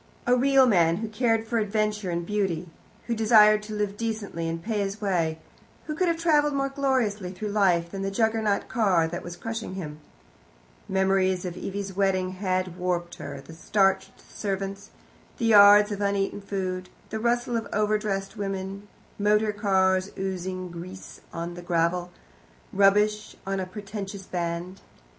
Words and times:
A 0.25 0.35
real 0.35 0.65
man, 0.65 0.95
who 0.97 1.07
cared 1.07 1.45
for 1.47 1.59
adventure 1.59 2.09
and 2.09 2.25
beauty, 2.25 2.67
who 3.05 3.13
desired 3.13 3.61
to 3.61 3.75
live 3.75 3.97
decently 3.97 4.49
and 4.49 4.59
pay 4.59 4.79
his 4.79 4.99
way, 4.99 5.37
who 5.85 5.93
could 5.93 6.07
have 6.07 6.17
travelled 6.17 6.55
more 6.55 6.69
gloriously 6.69 7.31
through 7.31 7.49
life 7.51 7.91
than 7.91 8.01
the 8.01 8.09
Juggernaut 8.09 8.67
car 8.67 9.07
that 9.07 9.21
was 9.21 9.35
crushing 9.37 9.75
him. 9.75 9.99
Memories 10.89 11.45
of 11.45 11.55
Evie's 11.55 11.95
wedding 11.95 12.31
had 12.31 12.77
warped 12.77 13.17
her, 13.17 13.41
the 13.41 13.53
starched 13.53 14.19
servants, 14.27 14.89
the 15.37 15.45
yards 15.45 15.91
of 15.91 16.01
uneaten 16.01 16.41
food, 16.41 16.89
the 17.11 17.19
rustle 17.19 17.55
of 17.55 17.67
overdressed 17.71 18.35
women, 18.35 18.87
motor 19.19 19.51
cars 19.51 20.09
oozing 20.17 20.71
grease 20.71 21.21
on 21.31 21.53
the 21.53 21.61
gravel, 21.61 22.09
rubbish 22.73 23.35
on 23.45 23.59
a 23.59 23.67
pretentious 23.67 24.23
band. 24.25 24.81